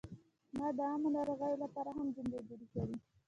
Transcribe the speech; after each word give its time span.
ما 0.57 0.67
د 0.77 0.79
عامو 0.89 1.09
ناروغیو 1.15 1.61
لپاره 1.63 1.89
هم 1.97 2.07
جملې 2.15 2.39
جوړې 2.47 2.65
کړې. 2.73 2.95